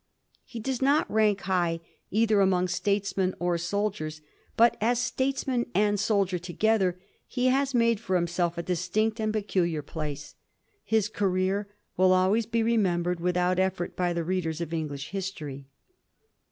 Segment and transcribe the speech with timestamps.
[0.43, 4.19] He does not rank high either among statesmen or soldiers;
[4.57, 9.39] but as statesman and soldier together he has made for himself a distinct and a
[9.39, 10.33] peculiar place.
[10.83, 11.67] His career
[11.97, 15.65] will always be re membered without eflfort by the readers of EngUsh histoiy.